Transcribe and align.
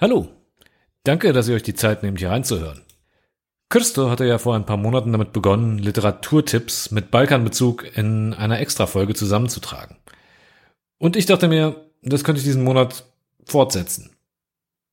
Hallo. 0.00 0.28
Danke, 1.02 1.32
dass 1.32 1.48
ihr 1.48 1.56
euch 1.56 1.64
die 1.64 1.74
Zeit 1.74 2.04
nehmt, 2.04 2.20
hier 2.20 2.30
reinzuhören. 2.30 2.82
Christo 3.68 4.10
hatte 4.10 4.26
ja 4.26 4.38
vor 4.38 4.54
ein 4.54 4.64
paar 4.64 4.76
Monaten 4.76 5.10
damit 5.10 5.32
begonnen, 5.32 5.78
Literaturtipps 5.78 6.92
mit 6.92 7.10
Balkanbezug 7.10 7.96
in 7.96 8.32
einer 8.32 8.60
Extrafolge 8.60 9.14
zusammenzutragen. 9.14 9.96
Und 10.98 11.16
ich 11.16 11.26
dachte 11.26 11.48
mir, 11.48 11.84
das 12.02 12.22
könnte 12.22 12.38
ich 12.38 12.44
diesen 12.44 12.62
Monat 12.62 13.06
fortsetzen. 13.44 14.10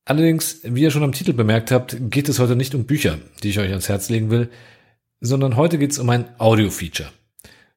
Allerdings, 0.04 0.60
wie 0.64 0.82
ihr 0.82 0.90
schon 0.90 1.04
am 1.04 1.12
Titel 1.12 1.34
bemerkt 1.34 1.70
habt, 1.70 1.96
geht 2.10 2.28
es 2.28 2.40
heute 2.40 2.56
nicht 2.56 2.74
um 2.74 2.84
Bücher, 2.84 3.18
die 3.44 3.50
ich 3.50 3.60
euch 3.60 3.70
ans 3.70 3.88
Herz 3.88 4.08
legen 4.08 4.30
will, 4.30 4.50
sondern 5.20 5.56
heute 5.56 5.78
geht 5.78 5.92
es 5.92 6.00
um 6.00 6.10
ein 6.10 6.28
Audio-Feature. 6.38 7.10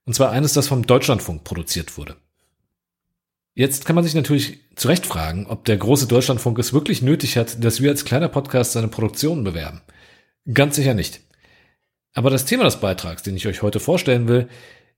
Und 0.03 0.15
zwar 0.15 0.31
eines, 0.31 0.53
das 0.53 0.67
vom 0.67 0.87
Deutschlandfunk 0.87 1.43
produziert 1.43 1.95
wurde. 1.95 2.15
Jetzt 3.59 3.83
kann 3.83 3.93
man 3.93 4.05
sich 4.05 4.15
natürlich 4.15 4.59
zu 4.77 4.87
Recht 4.87 5.05
fragen, 5.05 5.45
ob 5.45 5.65
der 5.65 5.75
große 5.75 6.07
Deutschlandfunk 6.07 6.57
es 6.59 6.71
wirklich 6.71 7.01
nötig 7.01 7.35
hat, 7.35 7.61
dass 7.61 7.81
wir 7.81 7.89
als 7.89 8.05
kleiner 8.05 8.29
Podcast 8.29 8.71
seine 8.71 8.87
Produktionen 8.87 9.43
bewerben. 9.43 9.81
Ganz 10.53 10.77
sicher 10.77 10.93
nicht. 10.93 11.19
Aber 12.13 12.29
das 12.29 12.45
Thema 12.45 12.63
des 12.63 12.77
Beitrags, 12.77 13.21
den 13.21 13.35
ich 13.35 13.47
euch 13.47 13.61
heute 13.61 13.81
vorstellen 13.81 14.29
will, 14.29 14.47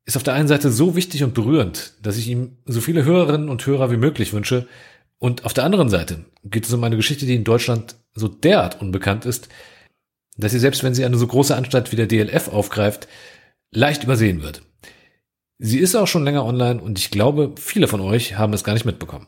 ist 0.05 0.15
auf 0.15 0.21
der 0.21 0.35
einen 0.35 0.47
Seite 0.47 0.69
so 0.69 0.95
wichtig 0.95 1.23
und 1.23 1.33
berührend, 1.33 1.93
dass 2.03 2.17
ich 2.17 2.27
ihm 2.27 2.57
so 2.65 2.81
viele 2.81 3.03
Hörerinnen 3.03 3.49
und 3.49 3.65
Hörer 3.65 3.89
wie 3.89 3.97
möglich 3.97 4.31
wünsche. 4.31 4.67
Und 5.17 5.43
auf 5.43 5.55
der 5.55 5.63
anderen 5.63 5.89
Seite 5.89 6.25
geht 6.43 6.67
es 6.67 6.73
um 6.73 6.83
eine 6.83 6.97
Geschichte, 6.97 7.25
die 7.25 7.33
in 7.33 7.43
Deutschland 7.43 7.95
so 8.13 8.27
derart 8.27 8.79
unbekannt 8.79 9.25
ist, 9.25 9.49
dass 10.37 10.51
sie 10.51 10.59
selbst 10.59 10.83
wenn 10.83 10.93
sie 10.93 11.03
eine 11.03 11.17
so 11.17 11.25
große 11.25 11.55
Anstalt 11.55 11.91
wie 11.91 11.95
der 11.95 12.05
DLF 12.05 12.47
aufgreift, 12.49 13.07
leicht 13.71 14.03
übersehen 14.03 14.43
wird. 14.43 14.61
Sie 15.63 15.77
ist 15.77 15.93
auch 15.93 16.07
schon 16.07 16.23
länger 16.23 16.43
online 16.43 16.81
und 16.81 16.97
ich 16.97 17.11
glaube, 17.11 17.53
viele 17.55 17.87
von 17.87 18.01
euch 18.01 18.35
haben 18.35 18.51
es 18.51 18.63
gar 18.63 18.73
nicht 18.73 18.83
mitbekommen. 18.83 19.27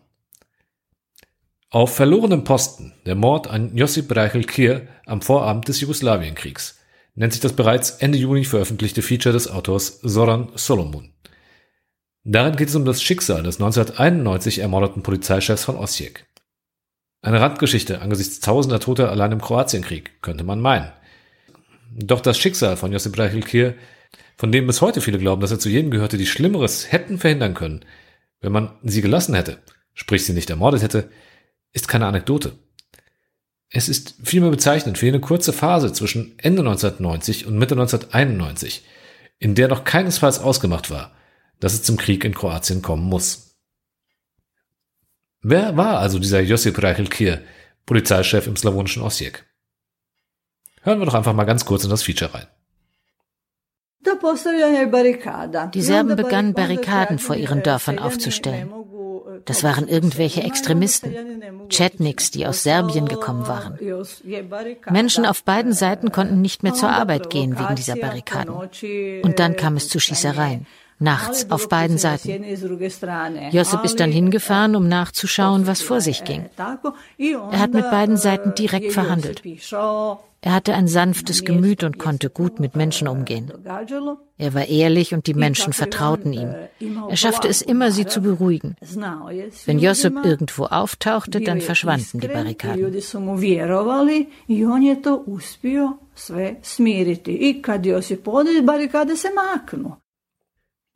Auf 1.70 1.96
verlorenem 1.96 2.44
Posten, 2.44 2.92
der 3.06 3.14
Mord 3.14 3.46
an 3.46 3.78
Josip 3.78 4.14
Reichel 4.16 4.44
Kier 4.44 4.88
am 5.06 5.22
Vorabend 5.22 5.68
des 5.68 5.80
Jugoslawienkriegs, 5.82 6.80
nennt 7.14 7.34
sich 7.34 7.42
das 7.42 7.54
bereits 7.54 7.92
Ende 7.92 8.18
Juni 8.18 8.46
veröffentlichte 8.46 9.04
Feature 9.04 9.32
des 9.32 9.48
Autors 9.48 10.00
Soran 10.02 10.52
Solomon. 10.56 11.14
Darin 12.24 12.56
geht 12.56 12.70
es 12.70 12.76
um 12.76 12.86
das 12.86 13.04
Schicksal 13.04 13.44
des 13.44 13.58
1991 13.58 14.58
ermordeten 14.58 15.04
Polizeichefs 15.04 15.66
von 15.66 15.76
Osijek. 15.76 16.26
Eine 17.22 17.42
Randgeschichte 17.42 18.02
angesichts 18.02 18.40
tausender 18.40 18.80
Toter 18.80 19.12
allein 19.12 19.34
im 19.34 19.42
Kroatienkrieg, 19.42 20.24
könnte 20.24 20.44
man 20.44 20.60
meinen. 20.60 20.94
Doch 21.96 22.22
das 22.22 22.40
Schicksal 22.40 22.76
von 22.76 22.92
Josip 22.92 23.18
Reichelkir, 23.18 23.76
von 24.36 24.52
dem 24.52 24.66
bis 24.66 24.82
heute 24.82 25.00
viele 25.00 25.20
glauben, 25.20 25.42
dass 25.42 25.52
er 25.52 25.60
zu 25.60 25.70
jenen 25.70 25.92
gehörte, 25.92 26.18
die 26.18 26.26
Schlimmeres 26.26 26.92
hätten 26.92 27.20
verhindern 27.20 27.54
können, 27.54 27.86
wenn 28.42 28.52
man 28.52 28.72
sie 28.82 29.02
gelassen 29.02 29.36
hätte, 29.36 29.60
sprich 29.94 30.26
sie 30.26 30.34
nicht 30.34 30.50
ermordet 30.50 30.82
hätte, 30.82 31.10
ist 31.72 31.88
keine 31.88 32.08
Anekdote. 32.08 32.54
Es 33.70 33.90
ist 33.90 34.16
vielmehr 34.24 34.50
bezeichnend 34.50 34.98
für 34.98 35.08
eine 35.08 35.20
kurze 35.20 35.54
Phase 35.54 35.94
zwischen 35.94 36.38
Ende 36.40 36.62
1990 36.62 37.46
und 37.46 37.58
Mitte 37.60 37.76
1991, 37.76 38.84
in 39.38 39.54
der 39.54 39.68
noch 39.68 39.84
keinesfalls 39.84 40.40
ausgemacht 40.40 40.90
war, 40.90 41.16
dass 41.60 41.74
es 41.74 41.84
zum 41.84 41.98
Krieg 41.98 42.24
in 42.26 42.34
Kroatien 42.34 42.82
kommen 42.82 43.04
muss. 43.04 43.60
Wer 45.42 45.78
war 45.78 46.00
also 46.00 46.18
dieser 46.18 46.42
Josip 46.42 46.82
Reichelkir, 46.82 47.42
Polizeichef 47.86 48.48
im 48.48 48.56
slawonischen 48.56 49.04
Osijek? 49.04 49.46
Hören 50.84 51.00
wir 51.00 51.06
doch 51.06 51.14
einfach 51.14 51.34
mal 51.34 51.46
ganz 51.46 51.66
kurz 51.66 51.84
in 51.84 51.90
das 51.90 52.04
Feature 52.04 52.34
rein. 52.34 52.48
Die 55.74 55.82
Serben 55.82 56.16
begannen 56.16 56.54
Barrikaden 56.54 57.20
vor 57.20 57.36
ihren 57.36 57.64
Dörfern 57.64 58.00
aufzustellen. 58.00 58.72
Das 59.46 59.64
waren 59.64 59.88
irgendwelche 59.88 60.44
Extremisten, 60.44 61.14
Chetniks, 61.70 62.32
die 62.32 62.46
aus 62.46 62.64
Serbien 62.64 63.08
gekommen 63.08 63.48
waren. 63.48 63.80
Menschen 64.90 65.26
auf 65.26 65.44
beiden 65.44 65.74
Seiten 65.74 66.12
konnten 66.12 66.42
nicht 66.42 66.64
mehr 66.64 66.74
zur 66.74 66.90
Arbeit 66.90 67.30
gehen 67.30 67.58
wegen 67.58 67.76
dieser 67.76 67.96
Barrikaden. 67.96 68.54
Und 69.24 69.40
dann 69.40 69.56
kam 69.56 69.78
es 69.78 69.90
zu 69.90 70.00
Schießereien 70.00 70.66
nachts 71.04 71.52
auf 71.52 71.70
beiden 71.70 71.98
Seiten. 71.98 72.44
Josip 73.52 73.84
ist 73.84 74.00
dann 74.00 74.12
hingefahren, 74.12 74.76
um 74.76 74.88
nachzuschauen, 74.88 75.68
was 75.68 75.82
vor 75.82 76.02
sich 76.02 76.24
ging. 76.24 76.50
Er 77.18 77.60
hat 77.60 77.74
mit 77.74 77.90
beiden 77.92 78.18
Seiten 78.18 78.56
direkt 78.56 78.94
verhandelt. 78.94 79.44
Er 80.46 80.54
hatte 80.54 80.74
ein 80.74 80.90
sanftes 80.90 81.46
Gemüt 81.46 81.86
und 81.86 82.00
konnte 82.00 82.30
gut 82.30 82.60
mit 82.60 82.76
Menschen 82.76 83.08
umgehen. 83.08 83.54
Er 84.38 84.54
war 84.54 84.68
ehrlich 84.68 85.14
und 85.14 85.26
die 85.28 85.34
Menschen 85.34 85.72
vertrauten 85.72 86.34
ihm. 86.34 86.54
Er 87.10 87.16
schaffte 87.16 87.48
es 87.48 87.62
immer, 87.62 87.92
sie 87.92 88.06
zu 88.06 88.22
beruhigen. 88.22 88.76
Wenn 89.66 89.80
Josip 89.80 90.14
irgendwo 90.26 90.66
auftauchte, 90.66 91.40
dann 91.40 91.62
verschwanden 91.62 92.20
die 92.20 92.28
Barrikaden. 92.28 92.92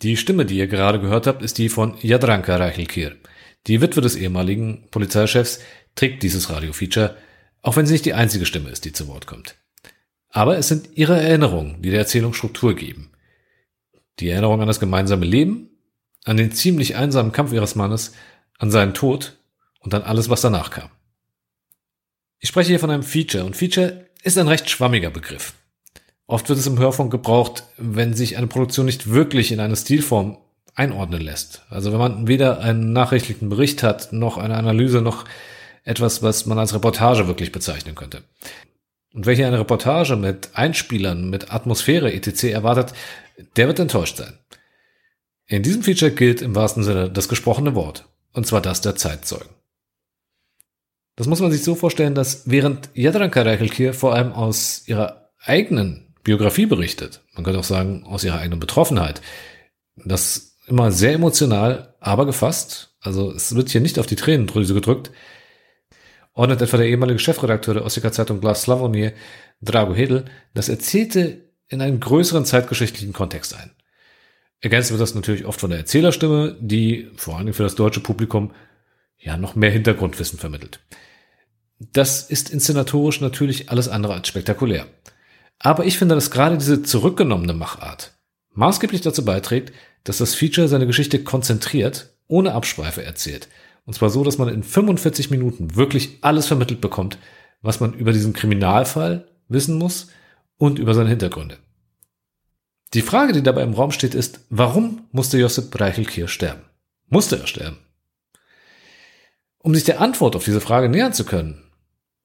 Die 0.04 0.16
Stimme, 0.16 0.46
die 0.46 0.58
ihr 0.58 0.68
gerade 0.68 1.00
gehört 1.00 1.26
habt, 1.26 1.42
ist 1.42 1.58
die 1.58 1.70
von 1.70 1.96
Jadranka 2.02 2.56
Reichelkir. 2.56 3.16
Die 3.66 3.82
Witwe 3.82 4.02
des 4.02 4.16
ehemaligen 4.16 4.88
Polizeichefs 4.92 5.60
trägt 5.96 6.22
dieses 6.22 6.50
Radiofeature, 6.50 7.18
auch 7.64 7.76
wenn 7.76 7.88
sie 7.88 7.94
nicht 7.94 8.06
die 8.06 8.14
einzige 8.14 8.46
Stimme 8.46 8.70
ist, 8.70 8.86
die 8.86 8.94
zu 8.94 9.08
Wort 9.08 9.26
kommt. 9.26 9.56
Aber 10.30 10.58
es 10.58 10.68
sind 10.68 10.90
ihre 10.96 11.20
Erinnerungen, 11.20 11.82
die 11.82 11.90
der 11.90 12.00
Erzählung 12.00 12.34
Struktur 12.34 12.76
geben. 12.76 13.12
Die 14.20 14.30
Erinnerung 14.30 14.62
an 14.62 14.68
das 14.68 14.80
gemeinsame 14.80 15.26
Leben, 15.26 15.70
an 16.26 16.38
den 16.38 16.52
ziemlich 16.52 16.96
einsamen 16.96 17.32
Kampf 17.32 17.52
ihres 17.52 17.76
Mannes, 17.76 18.14
an 18.60 18.70
seinen 18.70 18.94
Tod 18.94 19.38
und 19.80 19.94
an 19.96 20.04
alles, 20.04 20.30
was 20.30 20.42
danach 20.42 20.70
kam. 20.70 20.90
Ich 22.40 22.50
spreche 22.50 22.70
hier 22.70 22.80
von 22.80 22.92
einem 22.92 23.04
Feature 23.04 23.46
und 23.46 23.56
Feature 23.56 24.06
ist 24.22 24.38
ein 24.38 24.48
recht 24.48 24.70
schwammiger 24.70 25.10
Begriff. 25.10 25.54
Oft 26.28 26.50
wird 26.50 26.60
es 26.60 26.68
im 26.68 26.78
Hörfunk 26.78 27.10
gebraucht, 27.10 27.64
wenn 27.78 28.14
sich 28.14 28.38
eine 28.38 28.48
Produktion 28.48 28.86
nicht 28.86 29.10
wirklich 29.10 29.54
in 29.54 29.62
eine 29.62 29.78
Stilform 29.78 30.38
einordnen 30.76 31.22
lässt. 31.22 31.64
Also 31.70 31.92
wenn 31.92 32.00
man 32.00 32.28
weder 32.28 32.60
einen 32.60 32.92
nachrichtlichen 32.92 33.50
Bericht 33.50 33.82
hat, 33.82 34.12
noch 34.12 34.38
eine 34.38 34.58
Analyse, 34.58 35.02
noch 35.02 35.24
etwas, 35.86 36.22
was 36.22 36.46
man 36.46 36.60
als 36.60 36.74
Reportage 36.74 37.28
wirklich 37.28 37.54
bezeichnen 37.54 37.96
könnte. 37.96 38.24
Und 39.14 39.26
hier 39.26 39.48
eine 39.48 39.60
Reportage 39.60 40.18
mit 40.18 40.50
Einspielern, 40.54 41.30
mit 41.30 41.54
Atmosphäre 41.54 42.14
etc. 42.14 42.44
erwartet, 42.44 42.94
der 43.56 43.68
wird 43.68 43.80
enttäuscht 43.80 44.18
sein. 44.18 44.38
In 45.46 45.64
diesem 45.64 45.82
Feature 45.82 46.12
gilt 46.12 46.42
im 46.42 46.56
wahrsten 46.56 46.84
Sinne 46.84 47.10
das 47.10 47.30
gesprochene 47.30 47.74
Wort, 47.74 48.06
und 48.34 48.46
zwar 48.46 48.62
das 48.62 48.82
der 48.82 48.98
Zeitzeugen. 48.98 49.50
Das 51.16 51.26
muss 51.26 51.40
man 51.40 51.52
sich 51.52 51.64
so 51.64 51.74
vorstellen, 51.74 52.16
dass 52.16 52.44
während 52.50 52.90
Jadranka 52.94 53.42
Reichelkir 53.42 53.94
vor 53.94 54.14
allem 54.14 54.34
aus 54.34 54.84
ihrer 54.88 55.32
eigenen 55.40 56.07
Biografie 56.28 56.66
berichtet. 56.66 57.22
Man 57.36 57.46
könnte 57.46 57.58
auch 57.58 57.64
sagen, 57.64 58.04
aus 58.04 58.26
ihrer 58.26 58.40
eigenen 58.40 58.60
Betroffenheit. 58.60 59.22
Das 59.96 60.58
immer 60.68 60.92
sehr 60.92 61.14
emotional, 61.14 61.96
aber 62.02 62.26
gefasst. 62.26 62.98
Also 63.00 63.32
es 63.32 63.56
wird 63.56 63.70
hier 63.70 63.80
nicht 63.80 63.98
auf 63.98 64.08
die 64.08 64.18
Tränendrüse 64.18 64.74
gedrückt. 64.74 65.10
Ordnet 66.34 66.62
etwa 66.62 66.76
der 66.76 66.88
ehemalige 66.88 67.20
Chefredakteur 67.20 67.76
der 67.76 67.86
Ossika 67.86 68.12
Zeitung 68.12 68.42
Glas 68.42 68.64
Slavomir, 68.64 69.14
Drago 69.62 69.96
Hedel, 69.96 70.26
das 70.54 70.68
Erzählte 70.68 71.46
in 71.70 71.82
einen 71.82 72.02
größeren 72.02 72.44
zeitgeschichtlichen 72.44 73.14
Kontext 73.14 73.56
ein. 73.56 73.72
Ergänzt 74.60 74.92
wird 74.92 75.00
das 75.00 75.16
natürlich 75.16 75.46
oft 75.46 75.62
von 75.62 75.70
der 75.70 75.80
Erzählerstimme, 75.80 76.58
die 76.60 77.10
vor 77.16 77.38
allem 77.38 77.54
für 77.54 77.64
das 77.64 77.76
deutsche 77.76 78.02
Publikum 78.02 78.52
ja 79.18 79.38
noch 79.38 79.56
mehr 79.56 79.72
Hintergrundwissen 79.72 80.40
vermittelt. 80.40 80.82
Das 81.80 82.30
ist 82.30 82.50
inszenatorisch 82.50 83.22
natürlich 83.22 83.70
alles 83.70 83.88
andere 83.88 84.14
als 84.14 84.28
spektakulär. 84.28 84.88
Aber 85.60 85.86
ich 85.86 85.98
finde, 85.98 86.16
dass 86.16 86.32
gerade 86.32 86.58
diese 86.58 86.84
zurückgenommene 86.84 87.54
Machart 87.54 88.14
maßgeblich 88.54 89.02
dazu 89.02 89.24
beiträgt, 89.24 89.74
dass 90.04 90.18
das 90.18 90.36
Feature 90.36 90.68
seine 90.68 90.88
Geschichte 90.88 91.24
konzentriert, 91.24 92.14
ohne 92.28 92.54
Abschweife 92.54 93.04
erzählt. 93.04 93.48
Und 93.86 93.94
zwar 93.94 94.10
so, 94.10 94.24
dass 94.24 94.38
man 94.38 94.50
in 94.50 94.64
45 94.64 95.32
Minuten 95.32 95.76
wirklich 95.76 96.18
alles 96.22 96.48
vermittelt 96.48 96.82
bekommt, 96.82 97.18
was 97.62 97.80
man 97.80 97.94
über 97.94 98.12
diesen 98.12 98.34
Kriminalfall 98.34 99.28
wissen 99.48 99.78
muss 99.78 100.08
und 100.58 100.80
über 100.80 100.94
seine 100.94 101.10
Hintergründe. 101.10 101.58
Die 102.94 103.02
Frage, 103.02 103.34
die 103.34 103.44
dabei 103.44 103.64
im 103.64 103.74
Raum 103.74 103.92
steht, 103.92 104.16
ist, 104.16 104.42
warum 104.50 105.08
musste 105.12 105.38
Josip 105.38 105.78
Reichelkir 105.80 106.28
sterben? 106.28 106.62
Musste 107.10 107.38
er 107.38 107.48
sterben? 107.48 107.78
Um 109.60 109.76
sich 109.76 109.84
der 109.84 110.02
Antwort 110.02 110.36
auf 110.36 110.46
diese 110.46 110.62
Frage 110.62 110.90
nähern 110.90 111.14
zu 111.14 111.26
können, 111.26 111.64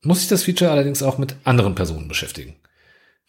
muss 0.02 0.20
sich 0.20 0.28
das 0.28 0.44
Feature 0.44 0.70
allerdings 0.70 1.02
auch 1.02 1.18
mit 1.18 1.36
anderen 1.44 1.74
Personen 1.74 2.08
beschäftigen. 2.08 2.54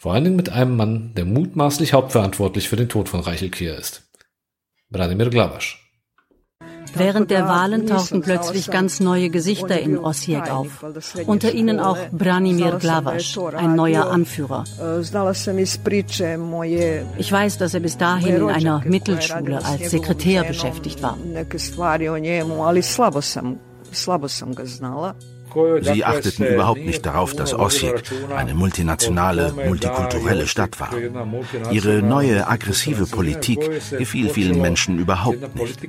Vor 0.03 0.13
allen 0.13 0.25
Dingen 0.25 0.35
mit 0.35 0.49
einem 0.49 0.75
Mann, 0.75 1.13
der 1.15 1.23
mutmaßlich 1.23 1.93
hauptverantwortlich 1.93 2.67
für 2.67 2.75
den 2.75 2.89
Tod 2.89 3.07
von 3.07 3.21
Reichel 3.21 3.49
Kier 3.49 3.77
ist. 3.77 4.03
Wladimir 4.89 5.29
Glavasch. 5.29 5.79
Während 6.93 7.31
der 7.31 7.47
Wahlen 7.47 7.87
tauchten 7.87 8.21
plötzlich 8.21 8.69
ganz 8.69 8.99
neue 8.99 9.29
Gesichter 9.29 9.79
in 9.79 9.97
Osijek 9.97 10.51
auf. 10.51 10.83
Unter 11.25 11.53
ihnen 11.53 11.79
auch 11.79 11.97
Branimir 12.11 12.79
Glavasch, 12.79 13.37
ein 13.37 13.77
neuer 13.77 14.11
Anführer. 14.11 14.65
Ich 17.17 17.31
weiß, 17.31 17.57
dass 17.59 17.73
er 17.73 17.79
bis 17.79 17.97
dahin 17.97 18.35
in 18.35 18.49
einer 18.49 18.81
Mittelschule 18.83 19.63
als 19.63 19.89
Sekretär 19.89 20.43
beschäftigt 20.43 21.01
war. 21.01 21.17
Sie 25.81 26.03
achteten 26.03 26.45
überhaupt 26.45 26.85
nicht 26.85 27.05
darauf, 27.05 27.33
dass 27.33 27.53
Osijek 27.53 28.03
eine 28.35 28.53
multinationale, 28.53 29.53
multikulturelle 29.53 30.47
Stadt 30.47 30.79
war. 30.79 30.93
Ihre 31.71 32.01
neue 32.01 32.47
aggressive 32.47 33.05
Politik 33.05 33.59
gefiel 33.97 34.29
vielen 34.29 34.61
Menschen 34.61 34.99
überhaupt 34.99 35.55
nicht. 35.55 35.79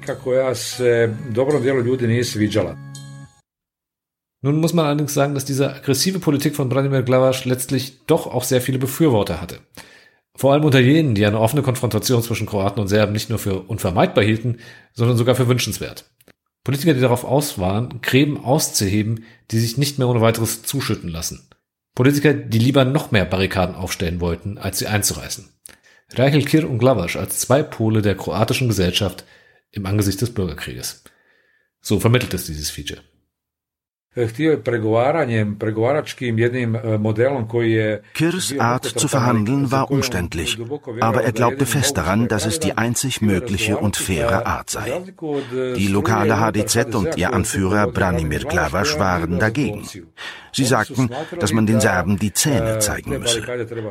Nun 4.42 4.60
muss 4.60 4.74
man 4.74 4.84
allerdings 4.84 5.14
sagen, 5.14 5.34
dass 5.34 5.46
diese 5.46 5.74
aggressive 5.74 6.18
Politik 6.18 6.54
von 6.54 6.68
Branimir 6.68 7.02
Glavaš 7.02 7.46
letztlich 7.46 8.04
doch 8.06 8.26
auch 8.26 8.44
sehr 8.44 8.60
viele 8.60 8.78
Befürworter 8.78 9.40
hatte. 9.40 9.60
Vor 10.36 10.52
allem 10.52 10.64
unter 10.64 10.80
jenen, 10.80 11.14
die 11.14 11.24
eine 11.24 11.40
offene 11.40 11.62
Konfrontation 11.62 12.22
zwischen 12.22 12.46
Kroaten 12.46 12.80
und 12.80 12.88
Serben 12.88 13.12
nicht 13.12 13.30
nur 13.30 13.38
für 13.38 13.60
unvermeidbar 13.60 14.24
hielten, 14.24 14.58
sondern 14.92 15.16
sogar 15.16 15.34
für 15.36 15.48
wünschenswert. 15.48 16.10
Politiker, 16.64 16.94
die 16.94 17.00
darauf 17.00 17.24
aus 17.24 17.58
waren, 17.58 18.00
Gräben 18.00 18.42
auszuheben, 18.42 19.24
die 19.50 19.58
sich 19.58 19.76
nicht 19.76 19.98
mehr 19.98 20.08
ohne 20.08 20.22
weiteres 20.22 20.62
zuschütten 20.62 21.10
lassen. 21.10 21.48
Politiker, 21.94 22.32
die 22.32 22.58
lieber 22.58 22.84
noch 22.84 23.10
mehr 23.10 23.26
Barrikaden 23.26 23.76
aufstellen 23.76 24.20
wollten, 24.20 24.58
als 24.58 24.78
sie 24.78 24.86
einzureißen. 24.86 25.48
Reichel 26.12 26.44
Kir 26.44 26.68
und 26.68 26.78
Glavaš 26.78 27.16
als 27.16 27.38
zwei 27.40 27.62
Pole 27.62 28.02
der 28.02 28.16
kroatischen 28.16 28.68
Gesellschaft 28.68 29.24
im 29.70 29.86
Angesicht 29.86 30.20
des 30.20 30.32
Bürgerkrieges. 30.32 31.04
So 31.80 32.00
vermittelt 32.00 32.34
es 32.34 32.46
dieses 32.46 32.70
Feature. 32.70 33.02
Kirs 38.14 38.58
Art 38.58 38.84
zu 38.84 39.08
verhandeln 39.08 39.72
war 39.72 39.90
umständlich, 39.90 40.58
aber 41.00 41.24
er 41.24 41.32
glaubte 41.32 41.66
fest 41.66 41.96
daran, 41.96 42.28
dass 42.28 42.46
es 42.46 42.60
die 42.60 42.76
einzig 42.78 43.20
mögliche 43.22 43.76
und 43.76 43.96
faire 43.96 44.46
Art 44.46 44.70
sei. 44.70 45.02
Die 45.76 45.88
lokale 45.88 46.38
HDZ 46.38 46.94
und 46.94 47.16
ihr 47.16 47.32
Anführer 47.32 47.88
Branimir 47.88 48.44
Glavaš 48.44 48.98
waren 49.00 49.40
dagegen. 49.40 49.84
Sie 50.52 50.64
sagten, 50.64 51.10
dass 51.40 51.52
man 51.52 51.66
den 51.66 51.80
Serben 51.80 52.16
die 52.16 52.32
Zähne 52.32 52.78
zeigen 52.78 53.18
müsse. 53.18 53.42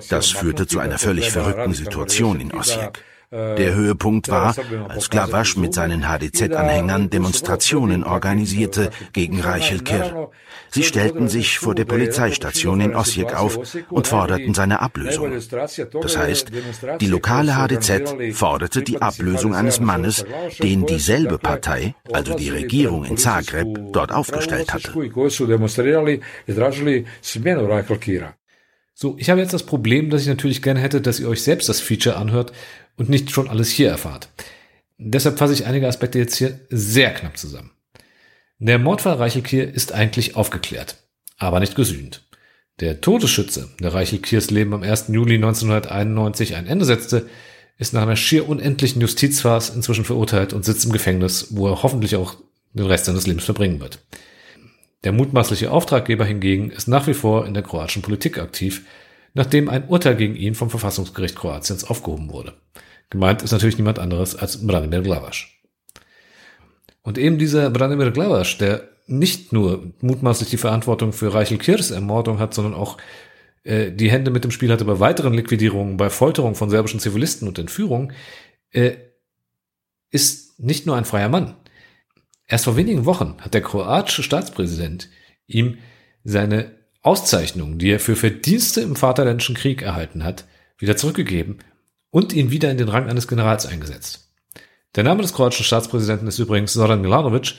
Das 0.09 0.29
führte 0.29 0.67
zu 0.67 0.79
einer 0.79 0.99
völlig 0.99 1.31
verrückten 1.31 1.73
Situation 1.73 2.39
in 2.39 2.53
Osijek. 2.53 3.03
Der 3.33 3.73
Höhepunkt 3.73 4.29
war, 4.29 4.55
als 4.89 5.09
Glavasch 5.09 5.57
mit 5.57 5.73
seinen 5.73 6.07
HDZ-Anhängern 6.07 7.09
Demonstrationen 7.09 8.03
organisierte 8.03 8.91
gegen 9.11 9.41
Reichel 9.41 9.79
Kir. 9.79 10.29
Sie 10.69 10.83
stellten 10.83 11.27
sich 11.27 11.57
vor 11.57 11.73
der 11.73 11.85
Polizeistation 11.85 12.79
in 12.79 12.95
Osijek 12.95 13.33
auf 13.33 13.57
und 13.89 14.05
forderten 14.05 14.53
seine 14.53 14.81
Ablösung. 14.81 15.31
Das 15.31 16.15
heißt, 16.15 16.51
die 17.01 17.07
lokale 17.07 17.57
HDZ 17.57 18.35
forderte 18.35 18.83
die 18.83 19.01
Ablösung 19.01 19.55
eines 19.55 19.79
Mannes, 19.79 20.23
den 20.61 20.85
dieselbe 20.85 21.39
Partei, 21.39 21.95
also 22.11 22.35
die 22.35 22.49
Regierung 22.49 23.03
in 23.03 23.17
Zagreb, 23.17 23.67
dort 23.93 24.11
aufgestellt 24.11 24.71
hatte. 24.71 24.93
So, 29.03 29.17
ich 29.19 29.29
habe 29.29 29.41
jetzt 29.41 29.53
das 29.53 29.63
Problem, 29.63 30.09
dass 30.09 30.21
ich 30.21 30.29
natürlich 30.29 30.61
gerne 30.61 30.79
hätte, 30.79 31.01
dass 31.01 31.19
ihr 31.19 31.27
euch 31.27 31.43
selbst 31.43 31.67
das 31.67 31.81
Feature 31.81 32.15
anhört 32.15 32.53
und 32.95 33.09
nicht 33.09 33.31
schon 33.31 33.49
alles 33.49 33.69
hier 33.69 33.89
erfahrt. 33.89 34.29
Deshalb 34.97 35.37
fasse 35.37 35.51
ich 35.51 35.65
einige 35.65 35.89
Aspekte 35.89 36.19
jetzt 36.19 36.37
hier 36.37 36.57
sehr 36.69 37.13
knapp 37.13 37.37
zusammen. 37.37 37.71
Der 38.59 38.79
Mordfall 38.79 39.15
Reichelkier 39.15 39.67
ist 39.73 39.91
eigentlich 39.91 40.37
aufgeklärt, 40.37 41.03
aber 41.37 41.59
nicht 41.59 41.75
gesühnt. 41.75 42.23
Der 42.79 43.01
Todesschütze, 43.01 43.71
der 43.81 43.93
Reichelkiers 43.93 44.51
Leben 44.51 44.73
am 44.73 44.83
1. 44.83 45.09
Juli 45.09 45.35
1991 45.35 46.55
ein 46.55 46.65
Ende 46.65 46.85
setzte, 46.85 47.27
ist 47.77 47.93
nach 47.93 48.03
einer 48.03 48.15
schier 48.15 48.47
unendlichen 48.47 49.01
Justizfarce 49.01 49.71
inzwischen 49.71 50.05
verurteilt 50.05 50.53
und 50.53 50.63
sitzt 50.63 50.85
im 50.85 50.93
Gefängnis, 50.93 51.47
wo 51.49 51.67
er 51.67 51.83
hoffentlich 51.83 52.15
auch 52.15 52.37
den 52.71 52.85
Rest 52.85 53.03
seines 53.03 53.27
Lebens 53.27 53.43
verbringen 53.43 53.81
wird. 53.81 53.99
Der 55.03 55.11
mutmaßliche 55.11 55.71
Auftraggeber 55.71 56.25
hingegen 56.25 56.71
ist 56.71 56.87
nach 56.87 57.07
wie 57.07 57.13
vor 57.13 57.45
in 57.45 57.53
der 57.53 57.63
kroatischen 57.63 58.01
Politik 58.01 58.37
aktiv, 58.37 58.85
nachdem 59.33 59.67
ein 59.69 59.87
Urteil 59.87 60.15
gegen 60.15 60.35
ihn 60.35 60.55
vom 60.55 60.69
Verfassungsgericht 60.69 61.35
Kroatiens 61.35 61.83
aufgehoben 61.83 62.31
wurde. 62.31 62.53
Gemeint 63.09 63.41
ist 63.41 63.51
natürlich 63.51 63.77
niemand 63.77 63.99
anderes 63.99 64.35
als 64.35 64.65
Branimir 64.65 65.01
Glavaš. 65.01 65.61
Und 67.01 67.17
eben 67.17 67.37
dieser 67.37 67.69
Branimir 67.69 68.11
Glavaš, 68.11 68.57
der 68.57 68.89
nicht 69.05 69.51
nur 69.51 69.91
mutmaßlich 69.99 70.49
die 70.49 70.57
Verantwortung 70.57 71.11
für 71.11 71.33
Reichel 71.33 71.57
Kirs 71.57 71.91
Ermordung 71.91 72.39
hat, 72.39 72.53
sondern 72.53 72.73
auch 72.73 72.97
äh, 73.63 73.91
die 73.91 74.09
Hände 74.09 74.31
mit 74.31 74.45
dem 74.45 74.51
Spiel 74.51 74.71
hatte 74.71 74.85
bei 74.85 74.99
weiteren 74.99 75.33
Liquidierungen, 75.33 75.97
bei 75.97 76.09
Folterung 76.09 76.55
von 76.55 76.69
serbischen 76.69 77.01
Zivilisten 77.01 77.47
und 77.47 77.59
Entführung, 77.59 78.13
äh, 78.71 78.93
ist 80.11 80.59
nicht 80.59 80.85
nur 80.85 80.95
ein 80.95 81.05
freier 81.05 81.29
Mann. 81.29 81.55
Erst 82.53 82.65
vor 82.65 82.75
wenigen 82.75 83.05
Wochen 83.05 83.33
hat 83.39 83.55
der 83.55 83.63
kroatische 83.63 84.21
Staatspräsident 84.21 85.09
ihm 85.47 85.79
seine 86.23 86.69
Auszeichnung, 87.01 87.79
die 87.79 87.89
er 87.89 87.99
für 87.99 88.15
Verdienste 88.15 88.81
im 88.81 88.95
Vaterländischen 88.95 89.55
Krieg 89.55 89.81
erhalten 89.81 90.23
hat, 90.23 90.45
wieder 90.77 90.95
zurückgegeben 90.95 91.57
und 92.11 92.31
ihn 92.31 92.51
wieder 92.51 92.69
in 92.69 92.77
den 92.77 92.89
Rang 92.89 93.09
eines 93.09 93.27
Generals 93.27 93.65
eingesetzt. 93.65 94.29
Der 94.93 95.03
Name 95.03 95.23
des 95.23 95.33
kroatischen 95.33 95.65
Staatspräsidenten 95.65 96.27
ist 96.27 96.37
übrigens 96.37 96.73
Zoran 96.73 97.01
Milanovic 97.01 97.55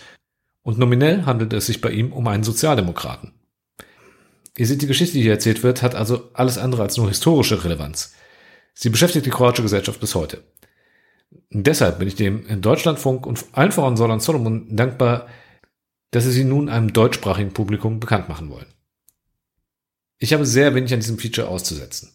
und 0.62 0.78
nominell 0.78 1.26
handelt 1.26 1.52
es 1.54 1.66
sich 1.66 1.80
bei 1.80 1.90
ihm 1.90 2.12
um 2.12 2.28
einen 2.28 2.44
Sozialdemokraten. 2.44 3.32
Ihr 4.56 4.66
seht, 4.68 4.80
die 4.80 4.86
Geschichte, 4.86 5.14
die 5.14 5.22
hier 5.22 5.32
erzählt 5.32 5.64
wird, 5.64 5.82
hat 5.82 5.96
also 5.96 6.30
alles 6.34 6.56
andere 6.56 6.82
als 6.82 6.96
nur 6.98 7.08
historische 7.08 7.64
Relevanz. 7.64 8.14
Sie 8.74 8.90
beschäftigt 8.90 9.26
die 9.26 9.30
kroatische 9.30 9.64
Gesellschaft 9.64 9.98
bis 9.98 10.14
heute. 10.14 10.44
Deshalb 11.50 11.98
bin 11.98 12.08
ich 12.08 12.16
dem 12.16 12.60
Deutschlandfunk 12.60 13.26
und 13.26 13.44
allen 13.52 13.72
voran 13.72 13.96
Solan 13.96 14.20
Solomon 14.20 14.74
dankbar, 14.74 15.28
dass 16.10 16.24
sie 16.24 16.32
sie 16.32 16.44
nun 16.44 16.68
einem 16.68 16.92
deutschsprachigen 16.92 17.52
Publikum 17.52 18.00
bekannt 18.00 18.28
machen 18.28 18.50
wollen. 18.50 18.66
Ich 20.18 20.32
habe 20.32 20.46
sehr 20.46 20.74
wenig 20.74 20.92
an 20.92 21.00
diesem 21.00 21.18
Feature 21.18 21.48
auszusetzen. 21.48 22.12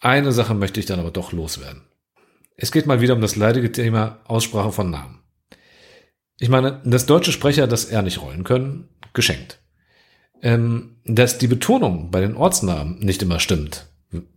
Eine 0.00 0.32
Sache 0.32 0.54
möchte 0.54 0.80
ich 0.80 0.86
dann 0.86 1.00
aber 1.00 1.10
doch 1.10 1.32
loswerden. 1.32 1.82
Es 2.56 2.72
geht 2.72 2.86
mal 2.86 3.00
wieder 3.00 3.14
um 3.14 3.20
das 3.20 3.36
leidige 3.36 3.72
Thema 3.72 4.20
Aussprache 4.24 4.72
von 4.72 4.90
Namen. 4.90 5.22
Ich 6.38 6.48
meine, 6.48 6.80
dass 6.84 7.06
deutsche 7.06 7.32
Sprecher 7.32 7.66
das 7.66 7.86
R 7.86 8.02
nicht 8.02 8.22
rollen 8.22 8.44
können, 8.44 8.88
geschenkt. 9.12 9.60
Ähm, 10.42 10.96
dass 11.04 11.36
die 11.36 11.48
Betonung 11.48 12.10
bei 12.10 12.20
den 12.20 12.34
Ortsnamen 12.36 12.98
nicht 12.98 13.22
immer 13.22 13.40
stimmt. 13.40 13.89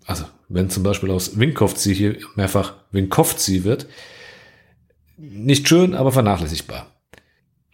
Also, 0.06 0.26
wenn 0.50 0.70
zum 0.70 0.84
Beispiel 0.84 1.12
aus 1.12 1.40
Winkovci 1.40 1.96
hier 1.96 2.18
mehrfach 2.36 2.74
Winkovci 2.92 3.64
wird, 3.64 3.88
nicht 5.18 5.68
schön, 5.68 5.96
aber 5.96 6.12
vernachlässigbar. 6.12 6.88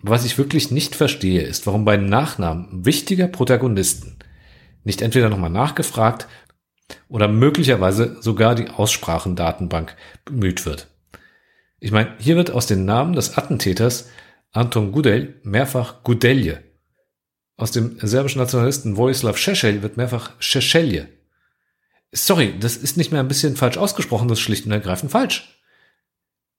Was 0.02 0.24
ich 0.24 0.38
wirklich 0.38 0.72
nicht 0.72 0.96
verstehe, 0.96 1.42
ist, 1.42 1.68
warum 1.68 1.84
bei 1.84 1.98
Nachnamen 1.98 2.86
wichtiger 2.86 3.28
Protagonisten 3.28 4.18
nicht 4.84 5.02
entweder 5.02 5.30
nochmal 5.30 5.50
nachgefragt 5.50 6.28
oder 7.10 7.28
möglicherweise 7.28 8.18
sogar 8.22 8.56
die 8.56 8.70
Aussprachendatenbank 8.70 9.96
bemüht 10.24 10.66
wird. 10.66 10.88
Ich 11.80 11.92
meine, 11.92 12.16
hier 12.20 12.38
wird 12.38 12.52
aus 12.52 12.66
den 12.66 12.86
Namen 12.86 13.14
des 13.14 13.38
Attentäters 13.38 14.10
Anton 14.52 14.92
Gudel 14.92 15.40
mehrfach 15.44 16.04
Gudelje. 16.04 16.64
Aus 17.58 17.72
dem 17.72 17.98
serbischen 18.00 18.40
Nationalisten 18.40 18.96
Vojislav 18.96 19.38
Šešelj 19.38 19.82
wird 19.82 19.98
mehrfach 19.98 20.32
Šešelje. 20.40 21.10
Sorry, 22.12 22.58
das 22.60 22.76
ist 22.78 22.98
nicht 22.98 23.12
mehr 23.12 23.22
ein 23.22 23.28
bisschen 23.28 23.56
falsch 23.56 23.78
ausgesprochen, 23.78 24.28
das 24.28 24.40
ist 24.40 24.44
schlicht 24.44 24.66
und 24.66 24.72
ergreifend 24.72 25.12
falsch. 25.12 25.60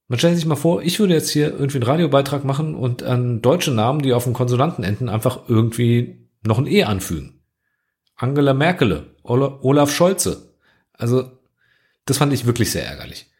Man 0.08 0.18
stellt 0.18 0.36
sich 0.36 0.46
mal 0.46 0.56
vor, 0.56 0.82
ich 0.82 0.98
würde 0.98 1.14
jetzt 1.14 1.30
hier 1.30 1.50
irgendwie 1.50 1.78
einen 1.78 1.84
Radiobeitrag 1.84 2.44
machen 2.44 2.74
und 2.74 3.02
an 3.02 3.42
deutsche 3.42 3.70
Namen, 3.70 4.02
die 4.02 4.12
auf 4.12 4.24
dem 4.24 4.32
Konsonanten 4.32 4.82
enden, 4.84 5.08
einfach 5.08 5.48
irgendwie 5.48 6.28
noch 6.42 6.58
ein 6.58 6.66
E 6.66 6.84
anfügen. 6.84 7.42
Angela 8.16 8.52
Merkel, 8.52 9.14
Olaf 9.22 9.92
Scholze. 9.92 10.54
Also, 10.92 11.30
das 12.06 12.18
fand 12.18 12.32
ich 12.32 12.44
wirklich 12.44 12.70
sehr 12.70 12.86
ärgerlich. 12.86 13.30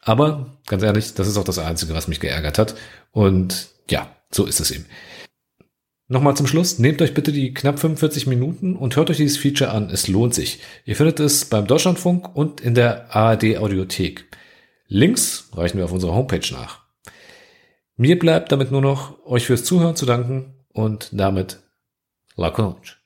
Aber 0.00 0.58
ganz 0.66 0.82
ehrlich, 0.82 1.14
das 1.14 1.28
ist 1.28 1.36
auch 1.36 1.44
das 1.44 1.58
Einzige, 1.58 1.94
was 1.94 2.08
mich 2.08 2.20
geärgert 2.20 2.58
hat. 2.58 2.74
Und 3.10 3.68
ja, 3.88 4.14
so 4.30 4.44
ist 4.44 4.60
es 4.60 4.70
eben. 4.70 4.86
Nochmal 6.12 6.36
zum 6.36 6.46
Schluss, 6.46 6.78
nehmt 6.78 7.00
euch 7.00 7.14
bitte 7.14 7.32
die 7.32 7.54
knapp 7.54 7.78
45 7.78 8.26
Minuten 8.26 8.76
und 8.76 8.96
hört 8.96 9.08
euch 9.08 9.16
dieses 9.16 9.38
Feature 9.38 9.70
an. 9.70 9.88
Es 9.88 10.08
lohnt 10.08 10.34
sich. 10.34 10.58
Ihr 10.84 10.94
findet 10.94 11.20
es 11.20 11.46
beim 11.46 11.66
Deutschlandfunk 11.66 12.36
und 12.36 12.60
in 12.60 12.74
der 12.74 13.16
ARD 13.16 13.56
Audiothek. 13.56 14.26
Links 14.88 15.48
reichen 15.54 15.78
wir 15.78 15.86
auf 15.86 15.92
unserer 15.92 16.14
Homepage 16.14 16.52
nach. 16.52 16.82
Mir 17.96 18.18
bleibt 18.18 18.52
damit 18.52 18.70
nur 18.70 18.82
noch, 18.82 19.24
euch 19.24 19.46
fürs 19.46 19.64
Zuhören 19.64 19.96
zu 19.96 20.04
danken 20.04 20.52
und 20.74 21.08
damit 21.12 21.60
La 22.36 22.50
Conch. 22.50 22.98